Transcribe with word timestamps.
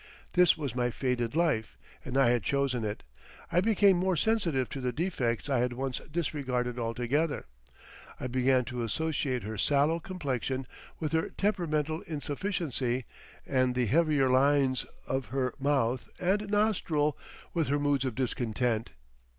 This 0.33 0.57
was 0.57 0.73
my 0.73 0.89
fated 0.89 1.35
life, 1.35 1.77
and 2.03 2.17
I 2.17 2.31
had 2.31 2.41
chosen 2.41 2.83
it. 2.83 3.03
I 3.51 3.61
became 3.61 3.97
more 3.97 4.15
sensitive 4.15 4.67
to 4.69 4.81
the 4.81 4.91
defects 4.91 5.47
I 5.47 5.59
had 5.59 5.73
once 5.73 6.01
disregarded 6.11 6.79
altogether; 6.79 7.45
I 8.19 8.25
began 8.25 8.65
to 8.65 8.81
associate 8.81 9.43
her 9.43 9.59
sallow 9.59 9.99
complexion 9.99 10.65
with 10.99 11.11
her 11.11 11.29
temperamental 11.29 12.01
insufficiency, 12.07 13.05
and 13.45 13.75
the 13.75 13.85
heavier 13.85 14.27
lines 14.27 14.87
of 15.07 15.27
her 15.27 15.53
mouth 15.59 16.09
and 16.19 16.49
nostril 16.49 17.15
with 17.53 17.67
her 17.67 17.77
moods 17.77 18.03
of 18.03 18.15
discontent. 18.15 18.93